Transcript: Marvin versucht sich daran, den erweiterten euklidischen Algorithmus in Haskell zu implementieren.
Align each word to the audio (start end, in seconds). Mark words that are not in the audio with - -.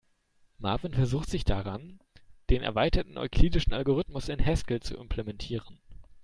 Marvin 0.57 0.95
versucht 0.95 1.29
sich 1.29 1.45
daran, 1.45 1.99
den 2.49 2.63
erweiterten 2.63 3.19
euklidischen 3.19 3.71
Algorithmus 3.71 4.29
in 4.29 4.43
Haskell 4.43 4.79
zu 4.79 4.97
implementieren. 4.97 5.79